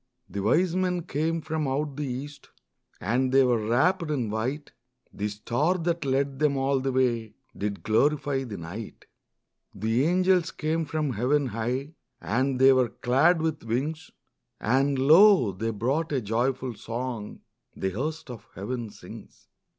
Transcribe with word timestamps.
The 0.27 0.41
wise 0.41 0.75
men 0.75 1.03
came 1.03 1.41
from 1.41 1.67
out 1.67 1.95
the 1.95 2.07
east, 2.07 2.49
And 2.99 3.31
they 3.31 3.43
were 3.43 3.67
wrapped 3.67 4.09
in 4.09 4.31
white; 4.31 4.71
The 5.13 5.27
star 5.27 5.77
that 5.77 6.05
led 6.05 6.39
them 6.39 6.57
all 6.57 6.79
the 6.79 6.91
way 6.91 7.35
Did 7.55 7.83
glorify 7.83 8.43
the 8.45 8.57
night. 8.57 9.05
The 9.75 10.03
angels 10.05 10.49
came 10.49 10.85
from 10.85 11.13
heaven 11.13 11.45
high, 11.49 11.93
And 12.19 12.59
they 12.59 12.73
were 12.73 12.89
clad 12.89 13.43
with 13.43 13.63
wings; 13.63 14.09
And 14.59 14.97
lo, 14.97 15.51
they 15.51 15.69
brought 15.69 16.11
a 16.13 16.19
joyful 16.19 16.73
song 16.73 17.41
The 17.75 17.91
host 17.91 18.31
of 18.31 18.47
heaven 18.55 18.89
sings. 18.89 19.49